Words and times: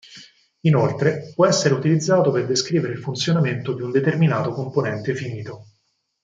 Inoltre 0.61 1.31
può 1.35 1.45
essere 1.45 1.75
utilizzato 1.75 2.31
per 2.31 2.47
descrivere 2.47 2.93
il 2.93 2.97
funzionamento 2.97 3.71
di 3.75 3.83
un 3.83 3.91
determinato 3.91 4.51
componente 4.51 5.13
finito. 5.13 5.67